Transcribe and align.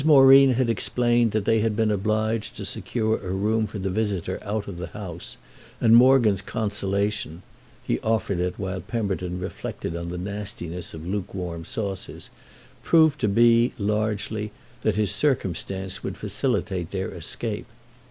Moreen 0.03 0.53
had 0.53 0.67
explained 0.67 1.29
that 1.29 1.45
they 1.45 1.59
had 1.59 1.75
been 1.75 1.91
obliged 1.91 2.57
to 2.57 2.65
secure 2.65 3.17
a 3.17 3.29
room 3.29 3.67
for 3.67 3.77
the 3.77 3.91
visitor 3.91 4.39
out 4.41 4.67
of 4.67 4.79
the 4.79 4.87
house; 4.87 5.37
and 5.79 5.95
Morgan's 5.95 6.41
consolation—he 6.41 7.99
offered 7.99 8.39
it 8.39 8.57
while 8.57 8.81
Pemberton 8.81 9.39
reflected 9.39 9.95
on 9.95 10.09
the 10.09 10.17
nastiness 10.17 10.95
of 10.95 11.05
lukewarm 11.05 11.63
sauces—proved 11.65 13.21
to 13.21 13.27
be, 13.27 13.73
largely, 13.77 14.51
that 14.81 14.95
his 14.95 15.11
circumstance 15.11 16.01
would 16.03 16.17
facilitate 16.17 16.89
their 16.89 17.11
escape. 17.11 17.67